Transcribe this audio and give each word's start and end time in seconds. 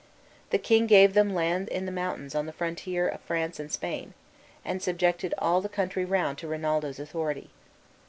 The 0.49 0.57
king 0.57 0.87
gave 0.87 1.13
them 1.13 1.35
land 1.35 1.67
in 1.67 1.85
the 1.85 1.91
mountains 1.91 2.33
on 2.33 2.47
the 2.47 2.51
frontiers 2.51 3.13
of 3.13 3.21
France 3.21 3.59
and 3.59 3.71
Spain, 3.71 4.15
and 4.65 4.81
subjected 4.81 5.35
all 5.37 5.61
the 5.61 5.69
country 5.69 6.05
round 6.05 6.39
to 6.39 6.47
Rinaldo's 6.47 6.97
authority. 6.99 7.51